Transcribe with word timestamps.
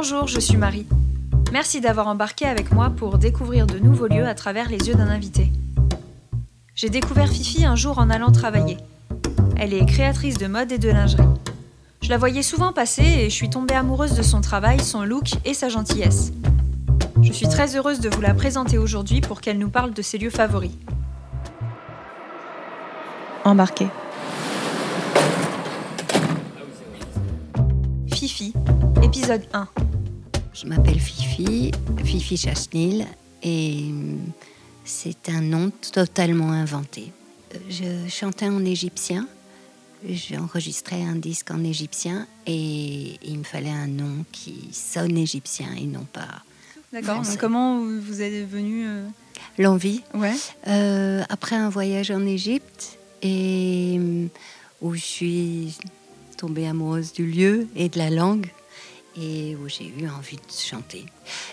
Bonjour, 0.00 0.28
je 0.28 0.38
suis 0.38 0.56
Marie. 0.56 0.86
Merci 1.50 1.80
d'avoir 1.80 2.06
embarqué 2.06 2.44
avec 2.44 2.70
moi 2.70 2.88
pour 2.88 3.18
découvrir 3.18 3.66
de 3.66 3.80
nouveaux 3.80 4.06
lieux 4.06 4.28
à 4.28 4.34
travers 4.36 4.68
les 4.68 4.86
yeux 4.86 4.94
d'un 4.94 5.08
invité. 5.08 5.50
J'ai 6.76 6.88
découvert 6.88 7.28
Fifi 7.28 7.66
un 7.66 7.74
jour 7.74 7.98
en 7.98 8.08
allant 8.08 8.30
travailler. 8.30 8.76
Elle 9.56 9.74
est 9.74 9.84
créatrice 9.86 10.38
de 10.38 10.46
mode 10.46 10.70
et 10.70 10.78
de 10.78 10.88
lingerie. 10.88 11.26
Je 12.00 12.10
la 12.10 12.16
voyais 12.16 12.44
souvent 12.44 12.72
passer 12.72 13.02
et 13.02 13.24
je 13.24 13.34
suis 13.34 13.50
tombée 13.50 13.74
amoureuse 13.74 14.14
de 14.14 14.22
son 14.22 14.40
travail, 14.40 14.78
son 14.78 15.02
look 15.02 15.30
et 15.44 15.52
sa 15.52 15.68
gentillesse. 15.68 16.30
Je 17.20 17.32
suis 17.32 17.48
très 17.48 17.74
heureuse 17.74 17.98
de 17.98 18.08
vous 18.08 18.20
la 18.20 18.34
présenter 18.34 18.78
aujourd'hui 18.78 19.20
pour 19.20 19.40
qu'elle 19.40 19.58
nous 19.58 19.68
parle 19.68 19.94
de 19.94 20.02
ses 20.02 20.18
lieux 20.18 20.30
favoris. 20.30 20.70
Fifi, 28.12 28.54
épisode 29.02 29.42
1. 29.52 29.66
Je 30.60 30.66
m'appelle 30.66 30.98
Fifi, 30.98 31.70
Fifi 32.04 32.36
Chasnil, 32.36 33.06
et 33.44 33.84
c'est 34.84 35.28
un 35.28 35.40
nom 35.40 35.70
totalement 35.92 36.50
inventé. 36.50 37.12
Je 37.70 38.08
chantais 38.08 38.48
en 38.48 38.64
égyptien, 38.64 39.28
j'ai 40.04 40.36
enregistré 40.36 41.00
un 41.04 41.14
disque 41.14 41.52
en 41.52 41.62
égyptien, 41.62 42.26
et 42.48 43.20
il 43.24 43.38
me 43.38 43.44
fallait 43.44 43.70
un 43.70 43.86
nom 43.86 44.24
qui 44.32 44.70
sonne 44.72 45.16
égyptien 45.16 45.68
et 45.78 45.84
non 45.84 46.06
pas. 46.12 46.42
D'accord. 46.92 47.22
Comment 47.38 47.78
vous 47.78 48.20
êtes 48.20 48.48
venu 48.48 48.84
euh, 48.84 49.06
L'envie. 49.58 50.02
Ouais. 50.12 50.34
Euh, 50.66 51.22
après 51.28 51.54
un 51.54 51.68
voyage 51.68 52.10
en 52.10 52.26
Égypte, 52.26 52.98
et 53.22 53.96
euh, 53.96 54.26
où 54.80 54.94
je 54.94 55.04
suis 55.04 55.78
tombée 56.36 56.66
amoureuse 56.66 57.12
du 57.12 57.26
lieu 57.26 57.68
et 57.76 57.88
de 57.88 57.98
la 57.98 58.10
langue, 58.10 58.50
et 59.20 59.56
où 59.56 59.68
j'ai 59.68 59.86
eu 59.88 60.08
envie 60.08 60.36
de 60.36 60.52
chanter. 60.52 61.04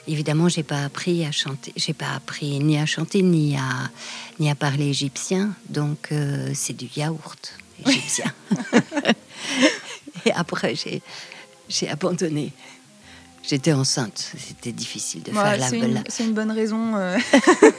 Évidemment, 0.08 0.49
j'ai 0.49 0.63
pas 0.63 0.83
appris 0.83 1.25
à 1.25 1.31
chanter, 1.31 1.73
j'ai 1.75 1.94
pas 1.94 2.11
appris 2.16 2.59
ni 2.59 2.77
à 2.77 2.85
chanter 2.85 3.22
ni 3.22 3.57
à 3.57 3.89
ni 4.39 4.49
à 4.49 4.55
parler 4.55 4.85
égyptien, 4.89 5.52
donc 5.69 6.09
euh, 6.11 6.52
c'est 6.53 6.73
du 6.73 6.88
yaourt 6.95 7.57
égyptien. 7.85 8.31
et 10.25 10.31
après, 10.33 10.75
j'ai 10.75 11.02
j'ai 11.69 11.89
abandonné. 11.89 12.52
J'étais 13.47 13.73
enceinte, 13.73 14.31
c'était 14.39 14.72
difficile 14.72 15.22
de 15.23 15.29
Ouais, 15.31 15.35
faire 15.35 15.57
la, 15.57 15.67
c'est 15.69 15.77
une, 15.79 16.03
c'est 16.07 16.23
une 16.25 16.33
bonne 16.33 16.52
raison. 16.52 16.95
euh. 16.95 17.17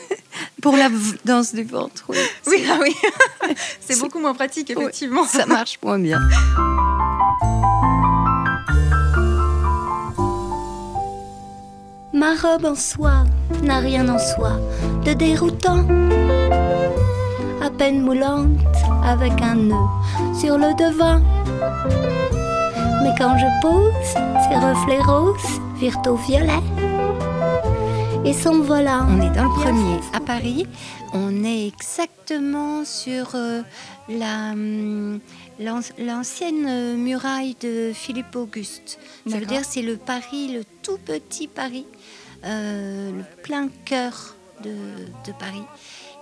pour 0.62 0.76
la 0.76 0.88
danse 1.24 1.54
du 1.54 1.64
ventre. 1.64 2.04
Oui, 2.08 2.16
Oui, 2.46 2.64
ah 2.70 2.78
oui. 2.80 2.94
c'est 3.80 3.94
C'est- 3.94 4.00
beaucoup 4.00 4.20
moins 4.20 4.34
pratique, 4.34 4.70
effectivement. 4.70 5.24
ça 5.26 5.44
marche 5.46 5.78
moins 5.82 5.98
bien. 5.98 6.20
Ma 12.26 12.34
robe 12.34 12.64
en 12.64 12.74
soie 12.74 13.22
n'a 13.62 13.78
rien 13.78 14.08
en 14.08 14.18
soi 14.18 14.58
de 15.04 15.12
déroutant. 15.12 15.86
À 17.64 17.70
peine 17.70 18.00
moulante 18.00 18.58
avec 19.04 19.40
un 19.40 19.54
nœud 19.54 19.88
sur 20.34 20.58
le 20.58 20.74
devant. 20.74 21.20
Mais 23.04 23.14
quand 23.16 23.38
je 23.38 23.46
pose, 23.62 23.92
ses 24.48 24.56
reflets 24.56 25.02
roses 25.02 25.60
virent 25.78 26.02
au 26.08 26.16
violet 26.16 26.85
et 28.26 28.32
s'envolant. 28.32 29.06
On 29.08 29.20
est 29.20 29.30
dans 29.34 29.44
le 29.44 29.60
premier. 29.62 30.00
À 30.12 30.20
Paris, 30.20 30.66
on 31.12 31.44
est 31.44 31.66
exactement 31.68 32.84
sur 32.84 33.34
euh, 33.34 33.62
la, 34.08 34.50
hum, 34.52 35.20
l'an- 35.60 35.80
l'ancienne 35.98 36.96
muraille 36.96 37.56
de 37.60 37.92
Philippe 37.94 38.34
Auguste. 38.36 38.98
Ça 39.28 39.38
veut 39.38 39.46
dire 39.46 39.62
c'est 39.64 39.82
le 39.82 39.96
Paris, 39.96 40.52
le 40.52 40.62
tout 40.82 40.98
petit 40.98 41.46
Paris, 41.46 41.86
euh, 42.44 43.12
le 43.12 43.24
plein 43.42 43.68
cœur 43.84 44.34
de, 44.62 44.70
de 45.26 45.32
Paris. 45.38 45.62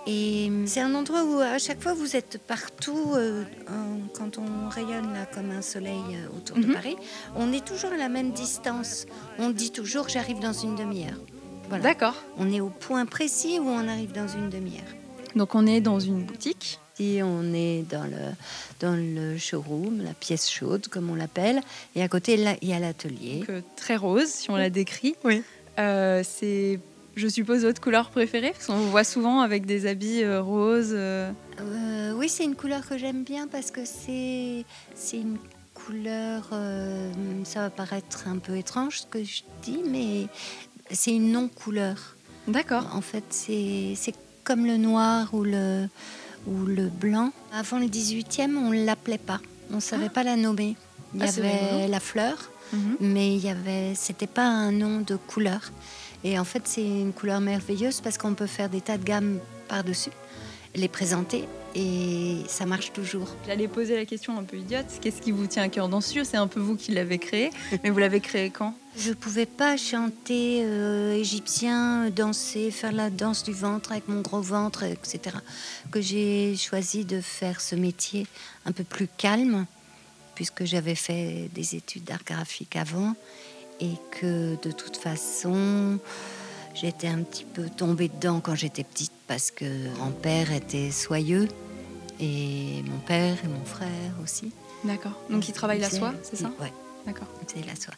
Et 0.07 0.45
hum, 0.49 0.67
c'est 0.67 0.81
un 0.81 0.93
endroit 0.93 1.23
où 1.23 1.39
à 1.39 1.57
chaque 1.57 1.81
fois 1.81 1.93
vous 1.95 2.15
êtes 2.15 2.39
partout, 2.45 3.13
euh, 3.15 3.43
en- 3.67 4.07
quand 4.15 4.37
on 4.37 4.69
rayonne 4.69 5.11
là 5.13 5.25
comme 5.33 5.49
un 5.49 5.63
soleil 5.63 6.03
euh, 6.13 6.37
autour 6.37 6.57
de 6.57 6.65
Mhm. 6.67 6.73
Paris, 6.73 6.95
on 7.35 7.51
est 7.51 7.65
toujours 7.65 7.91
à 7.93 7.97
la 7.97 8.09
même 8.09 8.31
distance. 8.31 9.07
On 9.39 9.49
dit 9.49 9.71
toujours 9.71 10.07
j'arrive 10.07 10.39
dans 10.39 10.53
une 10.53 10.75
demi-heure. 10.75 11.19
Voilà. 11.69 11.83
D'accord. 11.83 12.15
On 12.37 12.51
est 12.51 12.61
au 12.61 12.69
point 12.69 13.05
précis 13.05 13.59
où 13.59 13.67
on 13.67 13.87
arrive 13.87 14.11
dans 14.11 14.27
une 14.27 14.49
demi-heure. 14.49 14.83
Donc 15.35 15.55
on 15.55 15.65
est 15.65 15.81
dans 15.81 15.99
une 15.99 16.23
boutique. 16.23 16.79
On 16.99 17.53
est 17.53 17.83
dans 17.89 18.05
le, 18.05 18.33
dans 18.79 18.95
le 18.95 19.37
showroom, 19.37 20.01
la 20.01 20.13
pièce 20.13 20.49
chaude 20.49 20.87
comme 20.87 21.09
on 21.09 21.15
l'appelle, 21.15 21.61
et 21.93 22.01
à 22.01 22.07
côté 22.07 22.37
là, 22.37 22.55
il 22.61 22.69
y 22.69 22.73
a 22.73 22.79
l'atelier. 22.79 23.39
donc, 23.39 23.49
euh, 23.49 23.61
très 23.75 23.97
rose, 23.97 24.27
si 24.27 24.49
on 24.49 24.55
la 24.55 24.69
décrit. 24.69 25.15
Oui. 25.25 25.43
Euh, 25.77 26.23
c'est, 26.23 26.79
je 27.17 27.27
suppose, 27.27 27.65
votre 27.65 27.81
couleur 27.81 28.11
préférée 28.11 28.51
Parce 28.51 28.67
qu'on 28.67 28.77
vous 28.77 28.91
voit 28.91 29.03
souvent 29.03 29.41
avec 29.41 29.65
des 29.65 29.87
habits 29.87 30.23
euh, 30.23 30.41
roses. 30.41 30.95
oui, 32.15 32.29
c'est 32.29 32.45
une 32.45 32.55
couleur 32.55 32.87
que 32.87 32.97
j'aime 32.97 33.23
bien 33.23 33.47
parce 33.47 33.71
que 33.71 33.83
c'est 33.83 34.63
c'est 34.93 35.17
une 35.17 35.37
couleur. 35.73 36.49
ça 37.43 37.59
va 37.59 37.69
paraître 37.69 38.29
un 38.29 38.37
peu 38.37 38.55
étrange 38.55 39.01
ce 39.01 39.07
que 39.07 39.21
je 39.21 39.43
dis, 39.63 39.81
mais 39.85 40.27
c'est 40.91 41.11
une 41.13 41.31
non-couleur. 41.31 42.15
D'accord. 42.47 42.87
En 42.93 43.01
fait, 43.01 43.23
c'est 43.29 43.95
comme 44.43 44.65
le 44.65 44.77
noir 44.77 45.33
ou 45.33 45.43
le, 45.43 45.87
ou 46.47 46.65
le 46.65 46.87
blanc. 46.89 47.31
Avant 47.53 47.79
le 47.79 47.87
18e, 47.87 48.55
on 48.57 48.69
ne 48.71 48.85
l'appelait 48.85 49.17
pas. 49.17 49.39
On 49.71 49.75
ne 49.77 49.79
savait 49.81 50.09
pas 50.09 50.23
la 50.23 50.35
nommer. 50.35 50.75
Il 51.15 51.21
y 51.21 51.23
Ah, 51.23 51.29
avait 51.29 51.87
la 51.87 51.99
fleur, 51.99 52.51
Mhm. 52.73 52.97
mais 52.99 53.35
il 53.35 53.43
y 53.43 53.49
avait, 53.49 53.93
c'était 53.95 54.27
pas 54.27 54.45
un 54.45 54.71
nom 54.71 55.01
de 55.01 55.15
couleur. 55.15 55.71
Et 56.23 56.37
en 56.39 56.43
fait, 56.43 56.63
c'est 56.65 56.85
une 56.85 57.13
couleur 57.13 57.39
merveilleuse 57.39 58.01
parce 58.01 58.17
qu'on 58.17 58.33
peut 58.33 58.47
faire 58.47 58.69
des 58.69 58.81
tas 58.81 58.97
de 58.97 59.03
gammes 59.03 59.39
par-dessus, 59.67 60.11
les 60.75 60.87
présenter, 60.87 61.45
et 61.75 62.37
ça 62.47 62.65
marche 62.65 62.93
toujours. 62.93 63.27
J'allais 63.45 63.67
poser 63.67 63.97
la 63.97 64.05
question 64.05 64.37
un 64.37 64.43
peu 64.43 64.57
idiote. 64.57 64.85
Qu'est-ce 65.01 65.21
qui 65.21 65.31
vous 65.31 65.45
tient 65.45 65.63
à 65.63 65.69
cœur 65.69 65.89
dans 65.89 65.99
ce 65.99 66.23
C'est 66.23 66.37
un 66.37 66.47
peu 66.47 66.61
vous 66.61 66.77
qui 66.77 66.93
l'avez 66.93 67.17
créé. 67.17 67.49
Mais 67.83 67.89
vous 67.89 67.99
l'avez 67.99 68.21
créé 68.21 68.49
quand? 68.49 68.73
Je 68.97 69.11
pouvais 69.11 69.45
pas 69.45 69.75
chanter 69.75 70.61
euh, 70.63 71.13
égyptien, 71.13 72.09
danser, 72.09 72.71
faire 72.71 72.93
la 72.93 73.09
danse 73.09 73.43
du 73.43 73.51
ventre 73.51 73.91
avec 73.91 74.07
mon 74.07 74.21
gros 74.21 74.39
ventre, 74.39 74.83
etc. 74.83 75.35
Que 75.91 75.99
j'ai 75.99 76.55
choisi 76.55 77.03
de 77.03 77.19
faire 77.19 77.59
ce 77.59 77.75
métier 77.75 78.25
un 78.65 78.71
peu 78.71 78.85
plus 78.85 79.09
calme, 79.17 79.65
puisque 80.33 80.63
j'avais 80.63 80.95
fait 80.95 81.49
des 81.53 81.75
études 81.75 82.05
d'art 82.05 82.23
graphique 82.25 82.77
avant, 82.77 83.15
et 83.81 83.95
que 84.11 84.55
de 84.63 84.71
toute 84.71 84.95
façon, 84.95 85.99
j'étais 86.75 87.07
un 87.07 87.23
petit 87.23 87.45
peu 87.45 87.69
tombée 87.69 88.09
dedans 88.09 88.41
quand 88.41 88.55
j'étais 88.55 88.83
petite, 88.83 89.13
parce 89.27 89.49
que 89.49 89.65
mon 89.99 90.11
père 90.11 90.51
était 90.51 90.91
soyeux, 90.91 91.47
et 92.19 92.83
mon 92.85 92.99
père 92.99 93.37
et 93.43 93.47
mon 93.47 93.65
frère 93.65 94.13
aussi. 94.23 94.51
D'accord. 94.83 95.19
Donc 95.29 95.49
il 95.49 95.53
travaille 95.53 95.79
la 95.79 95.89
soie, 95.89 96.13
c'est 96.21 96.35
ça? 96.35 96.51
Ouais. 96.61 96.71
D'accord. 97.05 97.27
C'est 97.45 97.63
la 97.67 97.75
soie. 97.75 97.93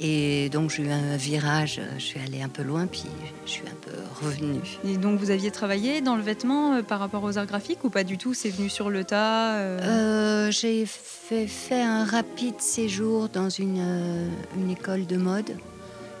Et 0.00 0.48
donc 0.48 0.70
j'ai 0.70 0.82
eu 0.82 0.90
un 0.90 1.16
virage, 1.16 1.80
je 1.96 2.02
suis 2.02 2.18
allée 2.18 2.42
un 2.42 2.48
peu 2.48 2.64
loin, 2.64 2.88
puis 2.88 3.04
je 3.46 3.50
suis 3.50 3.62
un 3.62 3.76
peu 3.80 3.92
revenue. 4.20 4.60
Et 4.84 4.96
donc 4.96 5.20
vous 5.20 5.30
aviez 5.30 5.52
travaillé 5.52 6.00
dans 6.00 6.16
le 6.16 6.22
vêtement 6.22 6.74
euh, 6.74 6.82
par 6.82 6.98
rapport 6.98 7.22
aux 7.22 7.38
arts 7.38 7.46
graphiques 7.46 7.84
ou 7.84 7.90
pas 7.90 8.02
du 8.02 8.18
tout? 8.18 8.34
C'est 8.34 8.50
venu 8.50 8.68
sur 8.68 8.90
le 8.90 9.04
tas 9.04 9.58
euh, 9.58 10.48
Euh, 10.48 10.50
j'ai 10.50 10.86
fait, 10.86 11.46
fait 11.46 11.82
un 11.82 12.04
rapide 12.04 12.60
séjour 12.60 13.28
dans 13.28 13.48
une, 13.48 14.28
une 14.56 14.70
école 14.70 15.06
de 15.06 15.18
mode 15.18 15.56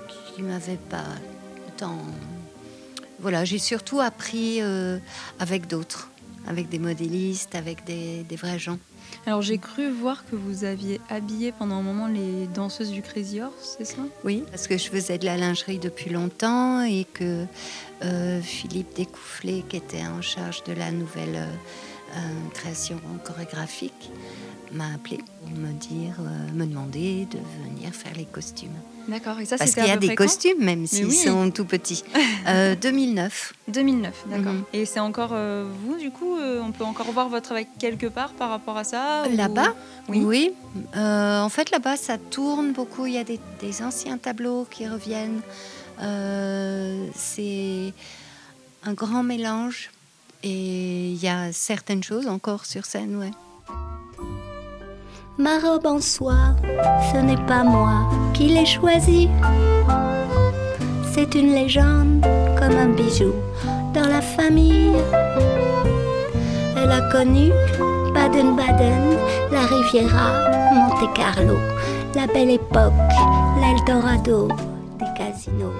qui 0.06 0.42
m'avait 0.42 0.76
pas 0.76 1.06
Voilà, 3.20 3.44
j'ai 3.44 3.58
surtout 3.58 4.00
appris 4.00 4.58
euh, 4.60 4.98
avec 5.40 5.66
d'autres, 5.66 6.10
avec 6.46 6.68
des 6.68 6.78
modélistes, 6.78 7.54
avec 7.54 7.84
des, 7.84 8.22
des 8.22 8.36
vrais 8.36 8.58
gens. 8.58 8.78
Alors 9.26 9.42
j'ai 9.42 9.58
cru 9.58 9.90
voir 9.90 10.24
que 10.30 10.36
vous 10.36 10.64
aviez 10.64 11.00
habillé 11.08 11.52
pendant 11.52 11.76
un 11.76 11.82
moment 11.82 12.08
les 12.08 12.46
danseuses 12.46 12.90
du 12.90 13.02
Crazy 13.02 13.40
Horse, 13.40 13.76
c'est 13.78 13.84
ça? 13.84 14.02
Oui, 14.22 14.44
parce 14.50 14.66
que 14.66 14.76
je 14.76 14.88
faisais 14.88 15.18
de 15.18 15.24
la 15.24 15.36
lingerie 15.36 15.78
depuis 15.78 16.10
longtemps 16.10 16.82
et 16.82 17.06
que 17.12 17.44
euh, 18.04 18.40
Philippe 18.40 18.94
Découfflé, 18.94 19.64
qui 19.68 19.76
était 19.76 20.06
en 20.06 20.22
charge 20.22 20.62
de 20.64 20.72
la 20.72 20.92
nouvelle 20.92 21.46
euh, 22.12 22.16
euh, 22.18 22.48
création 22.54 23.00
chorégraphique, 23.24 24.10
m'a 24.72 24.92
appelé 24.94 25.18
pour 25.40 25.50
me 25.50 25.72
dire, 25.72 26.14
euh, 26.20 26.52
me 26.54 26.66
demander 26.66 27.26
de 27.30 27.38
venir 27.64 27.92
faire 27.94 28.12
les 28.16 28.26
costumes. 28.26 28.74
D'accord. 29.08 29.40
Et 29.40 29.46
ça 29.46 29.56
Parce 29.56 29.72
qu'il 29.74 29.86
y 29.86 29.90
a 29.90 29.96
des 29.96 30.14
costumes, 30.14 30.62
même 30.62 30.86
s'ils 30.86 31.06
oui. 31.06 31.14
sont 31.14 31.50
tout 31.50 31.64
petits. 31.64 32.04
Euh, 32.46 32.74
2009. 32.76 33.52
2009, 33.68 34.24
d'accord. 34.30 34.52
Mhm. 34.52 34.64
Et 34.72 34.86
c'est 34.86 35.00
encore 35.00 35.30
euh, 35.32 35.70
vous, 35.84 35.96
du 35.98 36.10
coup, 36.10 36.36
euh, 36.38 36.62
on 36.62 36.72
peut 36.72 36.84
encore 36.84 37.10
voir 37.12 37.28
votre 37.28 37.44
travail 37.44 37.66
quelque 37.78 38.06
part 38.06 38.32
par 38.32 38.48
rapport 38.48 38.78
à 38.78 38.84
ça 38.84 39.24
ou- 39.30 39.36
Là-bas? 39.36 39.74
Oui. 40.08 40.52
Euh, 40.96 41.40
en 41.42 41.48
fait, 41.50 41.70
là-bas, 41.70 41.96
ça 41.98 42.16
tourne 42.16 42.72
beaucoup. 42.72 43.04
Il 43.04 43.12
y 43.14 43.18
a 43.18 43.24
des, 43.24 43.38
des 43.60 43.82
anciens 43.82 44.16
tableaux 44.16 44.66
qui 44.70 44.88
reviennent. 44.88 45.42
Euh, 46.00 47.06
c'est 47.14 47.92
un 48.84 48.94
grand 48.94 49.22
mélange. 49.22 49.90
Et 50.42 51.10
il 51.10 51.22
y 51.22 51.28
a 51.28 51.52
certaines 51.52 52.02
choses 52.02 52.28
encore 52.28 52.64
sur 52.64 52.84
scène, 52.84 53.16
ouais. 53.16 53.30
Ma 55.36 55.58
robe 55.58 55.86
en 55.86 56.00
soie, 56.00 56.56
ce 57.12 57.18
n'est 57.18 57.44
pas 57.46 57.62
moi 57.64 58.08
qui 58.34 58.48
l'ai 58.48 58.66
choisie. 58.66 59.28
C'est 61.12 61.34
une 61.34 61.54
légende 61.54 62.24
comme 62.58 62.76
un 62.76 62.88
bijou 62.88 63.32
dans 63.94 64.08
la 64.08 64.20
famille. 64.20 64.92
Elle 66.76 66.90
a 66.90 67.00
connu 67.12 67.50
Baden-Baden, 68.14 69.16
la 69.50 69.66
Riviera, 69.66 70.50
Monte 70.72 71.14
Carlo, 71.14 71.58
la 72.14 72.26
belle 72.26 72.50
époque, 72.50 72.92
l'Eldorado 73.60 74.48
des 74.98 75.12
casinos. 75.16 75.72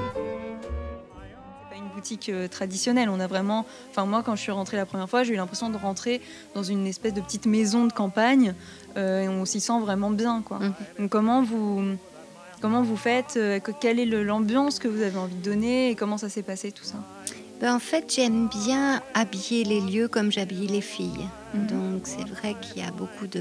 Euh, 2.29 2.49
traditionnelle. 2.49 3.09
On 3.09 3.21
a 3.21 3.27
vraiment. 3.27 3.67
Enfin, 3.91 4.05
moi, 4.07 4.23
quand 4.25 4.35
je 4.37 4.43
suis 4.43 4.53
rentrée 4.53 4.77
la 4.77 4.87
première 4.87 5.09
fois, 5.09 5.23
j'ai 5.25 5.35
eu 5.35 5.37
l'impression 5.37 5.69
de 5.71 5.77
rentrer 5.77 6.21
dans 6.55 6.63
une 6.63 6.87
espèce 6.87 7.13
de 7.15 7.21
petite 7.21 7.47
maison 7.47 7.85
de 7.87 7.93
campagne 7.93 8.55
euh, 8.97 9.23
et 9.23 9.29
on 9.29 9.45
s'y 9.45 9.61
sent 9.61 9.79
vraiment 9.81 10.11
bien, 10.11 10.43
quoi. 10.43 10.59
Mhm. 10.59 10.75
Donc, 10.99 11.11
comment 11.11 11.43
vous. 11.43 11.83
Comment 12.61 12.83
vous 12.83 12.97
faites 12.97 13.35
euh, 13.37 13.61
que- 13.61 13.71
Quelle 13.71 14.01
est 14.01 14.07
l'ambiance 14.07 14.81
que 14.81 14.89
vous 14.89 15.03
avez 15.03 15.17
envie 15.17 15.37
de 15.37 15.43
donner 15.43 15.91
et 15.91 15.95
comment 15.95 16.19
ça 16.19 16.29
s'est 16.29 16.43
passé 16.43 16.73
tout 16.73 16.83
ça? 16.85 16.97
Ben, 17.61 17.75
en 17.75 17.79
fait, 17.79 18.13
j'aime 18.15 18.49
bien 18.49 19.01
habiller 19.15 19.63
les 19.65 19.81
lieux 19.81 20.09
comme 20.09 20.33
j'habille 20.33 20.67
les 20.67 20.81
filles. 20.81 21.27
Mhm. 21.55 21.67
Donc, 21.69 22.01
c'est 22.07 22.27
vrai 22.29 22.57
qu'il 22.61 22.83
y 22.83 22.87
a 22.87 22.91
beaucoup 22.91 23.27
de, 23.29 23.41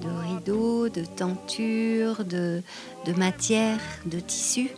de 0.00 0.08
rideaux, 0.34 0.88
de 0.88 1.04
tentures, 1.04 2.24
de, 2.24 2.62
de 3.06 3.12
matière, 3.12 3.78
de 4.06 4.18
tissus. 4.20 4.70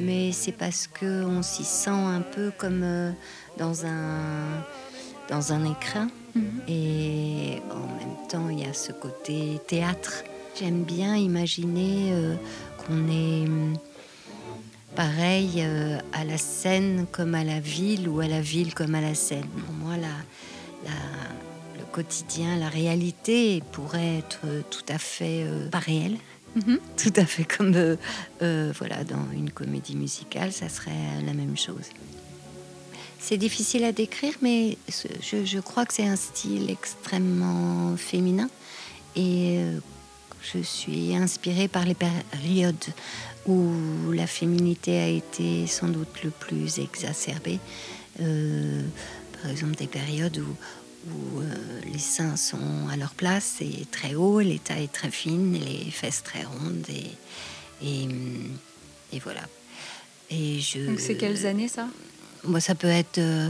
Mais 0.00 0.30
c'est 0.32 0.52
parce 0.52 0.86
qu'on 0.88 1.42
s'y 1.42 1.64
sent 1.64 1.90
un 1.90 2.20
peu 2.20 2.52
comme 2.56 2.82
euh, 2.82 3.10
dans 3.58 3.84
un, 3.84 4.62
dans 5.28 5.52
un 5.52 5.64
écrin. 5.64 6.08
Et 6.68 7.58
en 7.72 7.80
même 7.98 8.16
temps, 8.28 8.48
il 8.48 8.60
y 8.60 8.64
a 8.64 8.72
ce 8.72 8.92
côté 8.92 9.58
théâtre. 9.66 10.22
J'aime 10.58 10.84
bien 10.84 11.16
imaginer 11.16 12.12
euh, 12.12 12.34
qu'on 12.78 13.08
est 13.08 13.46
hum, 13.48 13.74
pareil 14.94 15.54
euh, 15.58 15.98
à 16.12 16.24
la 16.24 16.38
scène 16.38 17.06
comme 17.10 17.34
à 17.34 17.42
la 17.44 17.58
ville 17.60 18.08
ou 18.08 18.20
à 18.20 18.28
la 18.28 18.40
ville 18.40 18.72
comme 18.74 18.94
à 18.94 19.00
la 19.00 19.14
scène. 19.14 19.46
Pour 19.66 19.74
moi, 19.74 19.96
la, 19.96 20.08
la- 20.84 21.78
le 21.78 21.84
quotidien, 21.90 22.56
la 22.56 22.68
réalité 22.68 23.62
pourrait 23.72 24.18
être 24.18 24.40
tout 24.70 24.84
à 24.88 24.98
fait 24.98 25.42
euh, 25.44 25.68
pas 25.70 25.78
réelle. 25.80 26.18
Mhm. 26.56 26.78
Tout 26.96 27.12
à 27.16 27.24
fait 27.24 27.44
comme 27.44 27.74
euh, 27.74 27.96
euh, 28.42 28.72
voilà, 28.76 29.04
dans 29.04 29.30
une 29.32 29.50
comédie 29.50 29.96
musicale, 29.96 30.52
ça 30.52 30.68
serait 30.68 31.22
la 31.24 31.34
même 31.34 31.56
chose. 31.56 31.86
C'est 33.20 33.36
difficile 33.36 33.84
à 33.84 33.92
décrire, 33.92 34.34
mais 34.42 34.78
je, 34.88 35.58
crois 35.60 35.84
que 35.84 35.94
c'est 35.94 36.06
un 36.06 36.16
style 36.16 36.70
extrêmement 36.70 37.96
féminin. 37.96 38.48
Et 39.16 39.58
euh, 39.58 39.78
je 40.40 40.60
suis 40.60 41.14
inspirée 41.16 41.68
par 41.68 41.84
les 41.84 41.94
périodes 41.94 42.84
où 43.46 43.72
la 44.12 44.26
féminité 44.26 45.00
a 45.00 45.08
été 45.08 45.66
sans 45.66 45.88
doute 45.88 46.22
le 46.22 46.30
plus 46.30 46.78
exacerbée. 46.78 47.58
Par 48.16 49.50
exemple, 49.50 49.74
des 49.76 49.86
périodes 49.86 50.38
où, 50.38 50.54
où, 51.10 51.40
euh, 51.40 51.44
les 51.92 51.98
seins 51.98 52.36
sont 52.36 52.88
à 52.90 52.96
leur 52.96 53.14
place 53.14 53.56
et 53.60 53.86
très 53.90 54.14
hauts, 54.14 54.40
les 54.40 54.58
tailles 54.58 54.88
très 54.88 55.10
fines, 55.10 55.52
les 55.54 55.90
fesses 55.90 56.22
très 56.22 56.44
rondes. 56.44 56.86
Et, 56.88 57.86
et, 57.86 58.08
et 59.12 59.18
voilà. 59.20 59.42
Et 60.30 60.60
je, 60.60 60.80
Donc, 60.86 61.00
c'est 61.00 61.16
quelles 61.16 61.46
années 61.46 61.68
ça? 61.68 61.88
Moi, 62.44 62.60
ça 62.60 62.74
peut 62.74 62.88
être. 62.88 63.18
euh, 63.18 63.48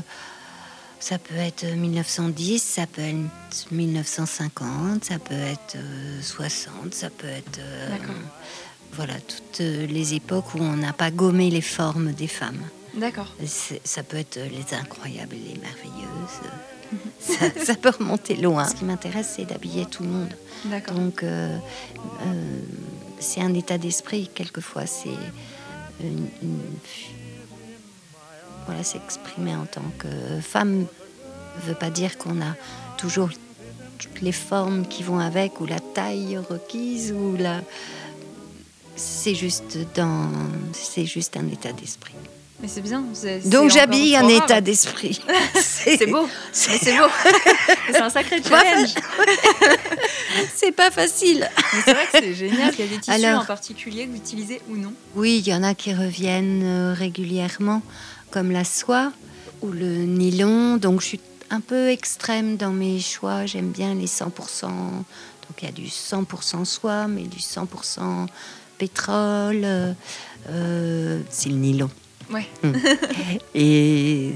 ça 1.00 1.16
peut 1.18 1.36
être 1.36 1.64
1910, 1.64 2.60
ça 2.60 2.86
peut 2.88 3.02
être 3.02 3.70
1950, 3.70 5.04
ça 5.04 5.18
peut 5.20 5.34
être 5.34 5.76
euh, 5.76 6.20
60, 6.22 6.92
ça 6.92 7.08
peut 7.10 7.28
être. 7.28 7.58
euh, 7.60 7.96
voilà, 8.94 9.14
toutes 9.20 9.60
euh, 9.60 9.86
les 9.86 10.14
époques 10.14 10.54
où 10.54 10.58
on 10.58 10.76
n'a 10.76 10.92
pas 10.92 11.10
gommé 11.10 11.50
les 11.50 11.60
formes 11.60 12.12
des 12.12 12.26
femmes. 12.26 12.62
D'accord. 12.94 13.32
Ça 13.84 14.02
peut 14.02 14.16
être 14.16 14.38
euh, 14.38 14.48
les 14.48 14.74
incroyables 14.74 15.34
et 15.36 15.54
les 15.54 15.60
merveilleuses. 15.60 16.40
Ça, 17.20 17.64
ça 17.64 17.74
peut 17.74 17.90
remonter 17.98 18.36
loin. 18.36 18.64
Ce 18.66 18.74
qui 18.74 18.84
m'intéresse, 18.84 19.34
c'est 19.36 19.44
d'habiller 19.44 19.86
tout 19.86 20.02
le 20.02 20.08
monde. 20.08 20.34
Donc, 20.94 21.22
euh, 21.22 21.56
euh, 22.26 22.60
c'est 23.18 23.40
un 23.40 23.52
état 23.54 23.78
d'esprit, 23.78 24.30
quelquefois. 24.34 24.86
C'est 24.86 25.08
une, 26.00 26.28
une- 26.42 26.78
Voilà, 28.66 28.84
s'exprimer 28.84 29.54
en 29.56 29.66
tant 29.66 29.82
que 29.98 30.08
femme 30.40 30.80
ne 30.80 31.62
veut 31.66 31.74
pas 31.74 31.90
dire 31.90 32.18
qu'on 32.18 32.40
a 32.40 32.54
toujours 32.96 33.30
toutes 33.98 34.20
les 34.20 34.32
formes 34.32 34.86
qui 34.86 35.02
vont 35.02 35.18
avec, 35.18 35.60
ou 35.60 35.66
la 35.66 35.80
taille 35.80 36.36
requise, 36.38 37.12
ou 37.12 37.36
la. 37.36 37.62
C'est 38.96 39.34
juste 39.34 39.76
dans. 39.94 40.28
C'est 40.72 41.06
juste 41.06 41.36
un 41.36 41.46
état 41.48 41.72
d'esprit. 41.72 42.14
Mais 42.60 42.66
c'est 42.66 42.80
bien. 42.80 43.04
Donc 43.44 43.70
j'habille 43.70 44.16
un 44.16 44.26
état 44.26 44.60
d'esprit. 44.60 45.20
C'est 45.54 46.06
beau. 46.06 46.28
C'est 46.52 46.96
beau. 46.96 47.04
c'est 47.92 48.00
un 48.00 48.10
sacré 48.10 48.42
challenge. 48.42 48.94
C'est 50.56 50.72
pas 50.72 50.90
facile. 50.90 51.48
C'est 51.84 51.92
vrai 51.94 52.04
que 52.06 52.18
c'est 52.18 52.34
génial. 52.34 52.72
Il 52.76 52.80
y 52.80 52.82
a 52.82 52.90
des 52.90 52.98
tissus 52.98 53.10
Alors- 53.10 53.42
en 53.42 53.44
particulier 53.44 54.06
que 54.06 54.10
vous 54.10 54.16
utilisez 54.16 54.60
ou 54.68 54.76
non 54.76 54.92
Oui, 55.14 55.38
il 55.38 55.48
y 55.48 55.54
en 55.54 55.62
a 55.62 55.74
qui 55.74 55.94
reviennent 55.94 56.62
euh, 56.64 56.94
régulièrement, 56.94 57.80
comme 58.32 58.50
la 58.50 58.64
soie 58.64 59.12
ou 59.62 59.70
le 59.70 60.04
nylon. 60.04 60.76
Donc 60.78 61.00
je 61.00 61.06
suis 61.06 61.20
un 61.50 61.60
peu 61.60 61.90
extrême 61.90 62.56
dans 62.56 62.72
mes 62.72 62.98
choix. 63.00 63.46
J'aime 63.46 63.70
bien 63.70 63.94
les 63.94 64.06
100%. 64.06 64.26
Donc 64.62 65.62
il 65.62 65.64
y 65.64 65.68
a 65.68 65.72
du 65.72 65.86
100% 65.86 66.64
soie, 66.64 67.06
mais 67.06 67.22
du 67.22 67.38
100% 67.38 68.26
pétrole. 68.78 69.62
euh, 69.64 69.92
euh, 70.50 71.20
c'est 71.30 71.48
le 71.50 71.54
nylon. 71.56 71.90
Ouais. 72.30 72.46
Et, 73.54 74.32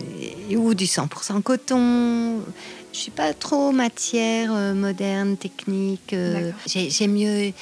et- 0.51 0.57
ou 0.57 0.75
du 0.75 0.85
100% 0.87 1.43
coton. 1.43 2.41
Je 2.93 2.99
suis 2.99 3.11
pas 3.11 3.33
trop 3.33 3.73
matière 3.73 4.51
euh, 4.53 4.75
moderne, 4.75 5.37
technique. 5.37 6.13
euh, 6.13 6.53
J'aime 6.67 7.13
mieux, 7.13 7.53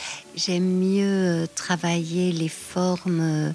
mieux 0.60 1.46
travailler 1.54 2.32
les 2.32 2.48
formes 2.48 3.20
euh, 3.20 3.52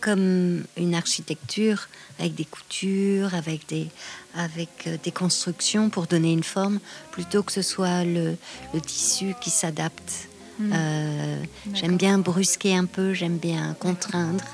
comme 0.00 0.64
une 0.76 0.94
architecture, 0.94 1.88
avec 2.18 2.34
des 2.34 2.44
coutures, 2.44 3.34
avec 3.34 3.66
des, 3.68 3.88
avec 4.34 4.88
des 5.02 5.10
constructions 5.10 5.88
pour 5.90 6.06
donner 6.06 6.32
une 6.32 6.42
forme, 6.44 6.78
plutôt 7.10 7.42
que 7.42 7.52
ce 7.52 7.62
soit 7.62 8.04
le, 8.04 8.36
le 8.74 8.80
tissu 8.80 9.34
qui 9.40 9.50
s'adapte. 9.50 10.28
Hmm. 10.58 10.70
Euh, 10.74 11.42
j'aime 11.74 11.96
bien 11.96 12.18
brusquer 12.18 12.76
un 12.76 12.84
peu, 12.84 13.12
j'aime 13.12 13.38
bien 13.38 13.74
contraindre. 13.80 14.44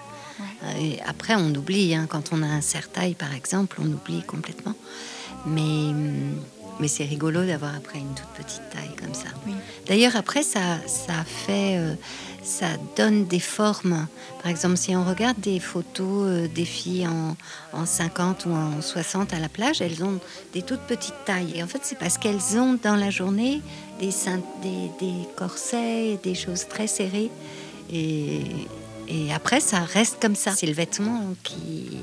Euh, 0.64 0.66
Et 0.80 1.00
après, 1.06 1.34
on 1.36 1.54
oublie. 1.54 1.94
hein. 1.94 2.06
Quand 2.08 2.30
on 2.32 2.42
a 2.42 2.46
un 2.46 2.60
serre-taille, 2.60 3.14
par 3.14 3.32
exemple, 3.34 3.78
on 3.80 3.86
oublie 3.86 4.22
complètement. 4.22 4.74
Mais, 5.46 5.92
mais 6.80 6.88
c'est 6.88 7.04
rigolo 7.04 7.44
d'avoir 7.46 7.74
après 7.74 7.98
une 7.98 8.14
toute 8.14 8.28
petite 8.44 8.62
taille 8.70 8.94
comme 9.00 9.14
ça. 9.14 9.28
Oui. 9.46 9.52
D'ailleurs, 9.86 10.16
après, 10.16 10.42
ça, 10.42 10.78
ça 10.86 11.24
fait, 11.24 11.76
euh, 11.78 11.94
ça 12.42 12.66
donne 12.96 13.26
des 13.26 13.40
formes. 13.40 14.06
Par 14.42 14.50
exemple, 14.50 14.76
si 14.76 14.94
on 14.94 15.04
regarde 15.04 15.40
des 15.40 15.60
photos 15.60 16.26
euh, 16.28 16.48
des 16.48 16.66
filles 16.66 17.06
en, 17.06 17.36
en 17.72 17.86
50 17.86 18.44
ou 18.46 18.50
en 18.52 18.82
60 18.82 19.32
à 19.32 19.38
la 19.38 19.48
plage, 19.48 19.80
elles 19.80 20.04
ont 20.04 20.18
des 20.52 20.60
toutes 20.62 20.80
petites 20.82 21.24
tailles. 21.24 21.52
Et 21.56 21.62
en 21.62 21.66
fait, 21.66 21.80
c'est 21.82 21.98
parce 21.98 22.18
qu'elles 22.18 22.58
ont 22.58 22.78
dans 22.82 22.96
la 22.96 23.08
journée 23.10 23.62
des, 23.98 24.10
des, 24.62 24.90
des 25.00 25.14
corsets, 25.36 26.18
des 26.22 26.34
choses 26.34 26.68
très 26.68 26.86
serrées. 26.86 27.30
Et, 27.90 28.42
et 29.10 29.32
après, 29.32 29.60
ça 29.60 29.80
reste 29.80 30.18
comme 30.22 30.36
ça. 30.36 30.52
C'est 30.56 30.66
le 30.66 30.72
vêtement 30.72 31.34
qui, 31.42 31.98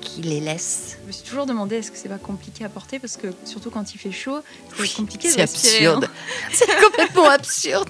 qui 0.00 0.22
les 0.22 0.40
laisse. 0.40 0.96
Je 1.02 1.06
me 1.08 1.12
suis 1.12 1.22
toujours 1.28 1.46
demandé 1.46 1.76
est-ce 1.76 1.90
que 1.90 1.96
c'est 1.98 2.08
pas 2.08 2.18
compliqué 2.18 2.64
à 2.64 2.68
porter 2.68 2.98
parce 2.98 3.16
que 3.16 3.28
surtout 3.44 3.70
quand 3.70 3.94
il 3.94 3.98
fait 3.98 4.12
chaud, 4.12 4.40
c'est 4.76 4.82
Oui, 4.82 4.92
compliqué 4.96 5.28
c'est 5.30 5.40
absurde. 5.42 6.04
hein. 6.04 6.10
C'est 6.52 6.68
complètement 6.82 7.28
absurde. 7.30 7.88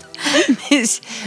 Mais 0.71 0.83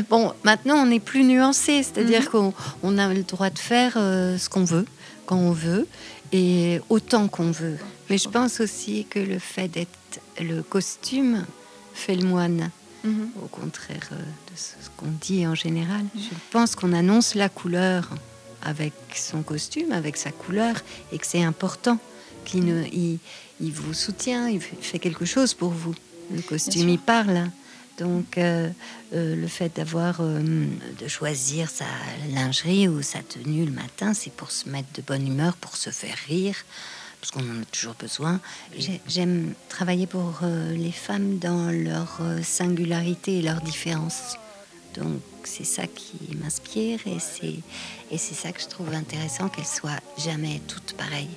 bon, 0.10 0.34
maintenant 0.44 0.76
on 0.86 0.90
est 0.92 1.00
plus 1.00 1.24
nuancé, 1.24 1.84
c'est-à-dire 1.84 2.22
Mhm. 2.22 2.28
qu'on 2.30 2.54
on 2.84 2.98
a 2.98 3.14
le 3.14 3.24
droit 3.24 3.50
de 3.50 3.60
faire 3.60 3.94
euh, 3.98 4.38
ce 4.38 4.50
qu'on 4.50 4.64
veut, 4.64 4.86
quand 5.26 5.38
on 5.38 5.52
veut, 5.52 5.88
et 6.32 6.80
autant 6.90 7.28
qu'on 7.28 7.52
veut. 7.52 7.78
Mais 8.10 8.18
je 8.18 8.28
pense 8.30 8.60
aussi 8.60 9.06
que 9.10 9.20
le 9.20 9.40
fait 9.40 9.68
d'être 9.68 9.90
le 10.40 10.62
costume 10.64 11.46
fait 11.94 12.16
le 12.16 12.26
moine, 12.26 12.70
Mhm. 13.04 13.32
au 13.44 13.48
contraire 13.48 14.10
euh, 14.14 14.16
de 14.18 14.56
ce 14.56 14.90
qu'on 14.98 15.12
dit 15.22 15.46
en 15.46 15.56
général. 15.56 16.06
Je 16.16 16.36
pense 16.52 16.76
qu'on 16.76 16.94
annonce 16.94 17.36
la 17.36 17.50
couleur 17.50 18.10
avec 18.62 18.94
son 19.16 19.44
costume, 19.44 19.92
avec 19.92 20.16
sa 20.16 20.32
couleur, 20.32 20.76
et 21.12 21.18
que 21.18 21.26
c'est 21.28 21.44
important 21.44 22.00
qu'il 22.46 22.64
ne, 22.66 22.84
il, 22.94 23.20
il 23.60 23.72
vous 23.74 23.94
soutient, 23.94 24.48
il 24.48 24.62
fait- 24.62 25.00
quelque 25.00 25.26
chose 25.26 25.54
pour 25.54 25.72
vous. 25.72 25.94
Le 26.34 26.42
costume, 26.42 26.88
il 26.90 27.00
parle. 27.00 27.50
Donc, 28.00 28.38
euh, 28.38 28.70
euh, 29.14 29.36
le 29.36 29.48
fait 29.48 29.76
d'avoir, 29.76 30.18
euh, 30.22 30.42
de 31.00 31.08
choisir 31.08 31.70
sa 31.70 31.86
lingerie 32.34 32.88
ou 32.88 33.02
sa 33.02 33.20
tenue 33.20 33.66
le 33.66 33.72
matin, 33.72 34.14
c'est 34.14 34.32
pour 34.34 34.50
se 34.52 34.68
mettre 34.70 34.88
de 34.96 35.02
bonne 35.02 35.28
humeur, 35.28 35.56
pour 35.58 35.76
se 35.76 35.90
faire 35.92 36.18
rire, 36.28 36.56
parce 37.24 37.32
qu'on 37.32 37.50
en 37.50 37.62
a 37.62 37.66
toujours 37.72 37.94
besoin. 37.98 38.42
J'ai- 38.78 39.00
J'aime 39.08 39.54
travailler 39.70 40.08
pour 40.08 40.42
euh, 40.44 40.76
les 40.76 40.92
femmes 40.92 41.38
dans 41.40 41.72
leur 41.72 42.18
euh, 42.20 42.42
singularité 42.44 43.40
et 43.40 43.42
leur 43.42 43.62
différence. 43.62 44.36
Donc 44.98 45.22
c'est 45.46 45.64
ça 45.64 45.84
qui 45.88 46.36
m'inspire 46.36 47.00
et 47.06 47.18
c'est 47.20 47.56
et 48.12 48.18
c'est 48.18 48.34
ça 48.36 48.52
que 48.52 48.62
je 48.62 48.68
trouve 48.68 48.94
intéressant 48.94 49.48
qu'elles 49.48 49.66
soient 49.66 50.02
jamais 50.18 50.62
toutes 50.68 50.96
pareilles 50.98 51.30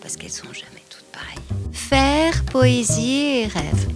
parce 0.00 0.16
qu'elles 0.16 0.30
sont 0.30 0.52
jamais 0.52 0.84
toutes 0.88 1.10
pareilles. 1.12 1.42
Faire 1.72 2.44
poésie 2.44 3.40
et 3.40 3.46
rêve. 3.48 3.88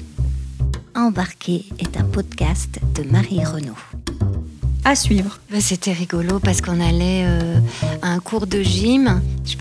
Embarqué 0.97 1.67
est 1.79 1.97
un 1.97 2.05
podcast 2.05 2.81
de 2.97 3.05
Marie 3.05 3.45
Renaud. 3.45 3.79
À 4.85 4.95
suivre. 4.97 5.39
Bah, 5.51 5.61
C'était 5.61 5.93
rigolo 5.93 6.39
parce 6.41 6.61
qu'on 6.61 6.81
allait 6.81 7.25
euh, 7.27 7.59
à 8.03 8.09
un 8.09 8.19
cours 8.21 8.47
de 8.49 8.63
gym. 8.63 9.21
Je 9.45 9.51
sais 9.53 9.57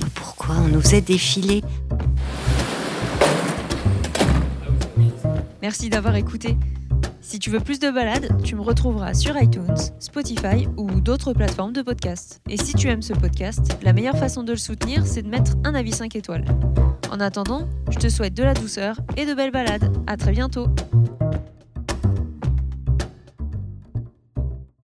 on 0.50 0.68
nous 0.68 0.82
faisait 0.82 1.02
défiler. 1.02 1.64
Merci 5.62 5.90
d'avoir 5.90 6.16
écouté. 6.16 6.58
Si 7.22 7.40
tu 7.40 7.50
veux 7.50 7.60
plus 7.60 7.80
de 7.80 7.90
balades, 7.90 8.30
tu 8.44 8.56
me 8.56 8.62
retrouveras 8.62 9.16
sur 9.16 9.36
iTunes, 9.42 9.76
Spotify 10.00 10.68
ou 10.78 11.02
d'autres 11.02 11.34
plateformes 11.34 11.74
de 11.74 11.82
podcast. 11.82 12.40
Et 12.48 12.58
si 12.58 12.76
tu 12.76 12.88
aimes 12.88 13.02
ce 13.02 13.14
podcast, 13.14 13.78
la 13.82 13.92
meilleure 13.92 14.18
façon 14.18 14.44
de 14.44 14.52
le 14.52 14.58
soutenir, 14.58 15.06
c'est 15.08 15.24
de 15.24 15.28
mettre 15.28 15.54
un 15.64 15.74
avis 15.74 15.92
5 15.92 16.16
étoiles. 16.16 16.46
En 17.12 17.20
attendant, 17.20 17.68
je 17.90 17.98
te 17.98 18.10
souhaite 18.10 18.36
de 18.36 18.44
la 18.44 18.54
douceur 18.54 18.98
et 19.18 19.26
de 19.26 19.34
belles 19.34 19.52
balades. 19.52 19.92
À 20.06 20.18
très 20.18 20.32
bientôt. 20.32 20.68